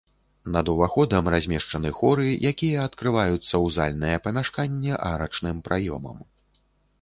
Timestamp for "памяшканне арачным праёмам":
4.29-6.17